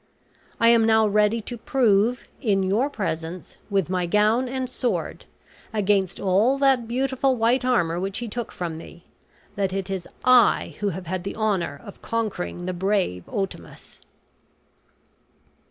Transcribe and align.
I 0.59 0.69
am 0.69 0.83
now 0.83 1.05
ready 1.07 1.41
to 1.41 1.59
prove 1.59 2.23
in 2.41 2.63
your 2.63 2.89
presence, 2.89 3.57
with 3.69 3.87
my 3.87 4.07
gown 4.07 4.49
and 4.49 4.67
sword, 4.67 5.25
against 5.73 6.19
all 6.19 6.57
that 6.57 6.87
beautiful 6.87 7.35
white 7.35 7.63
armor 7.63 7.99
which 7.99 8.17
he 8.17 8.27
took 8.27 8.51
from 8.51 8.79
me, 8.79 9.03
that 9.55 9.73
it 9.73 9.91
is 9.91 10.07
I 10.25 10.73
who 10.79 10.89
have 10.89 11.05
had 11.05 11.23
the 11.23 11.35
honor 11.35 11.79
of 11.83 12.01
conquering 12.01 12.65
the 12.65 12.73
brave 12.73 13.29
Otamus." 13.29 14.01